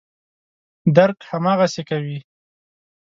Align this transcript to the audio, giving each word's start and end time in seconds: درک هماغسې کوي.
درک 0.95 1.19
هماغسې 1.31 1.81
کوي. 1.89 2.17